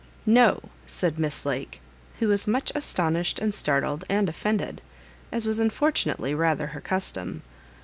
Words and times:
"No," 0.25 0.61
said 0.87 1.19
Mss 1.19 1.45
Lake, 1.45 1.79
who 2.17 2.27
was 2.29 2.47
much 2.47 2.71
aston 2.73 3.13
ished 3.13 3.39
and 3.39 3.53
startled 3.53 4.03
and 4.09 4.27
offended,' 4.29 4.81
as 5.31 5.45
was 5.45 5.59
unfortu 5.59 6.07
nately 6.07 6.33
rather 6.33 6.65
her 6.73 6.81
custom. 6.81 7.43